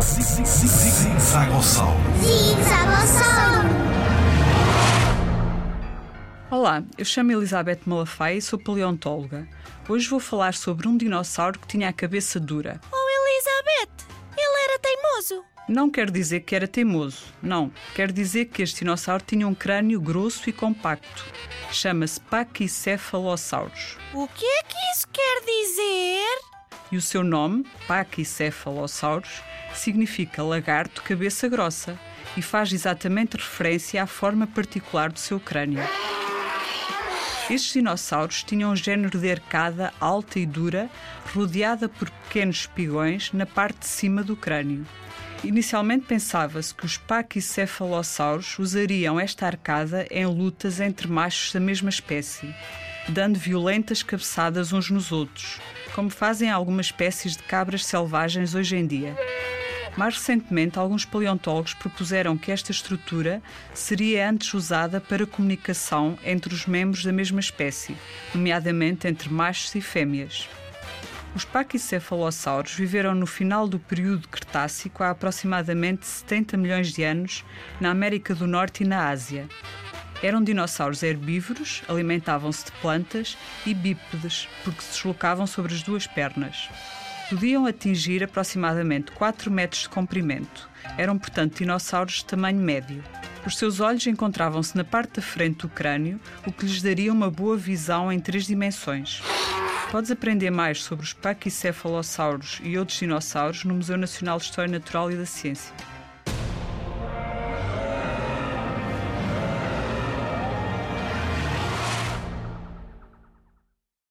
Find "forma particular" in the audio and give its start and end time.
34.06-35.12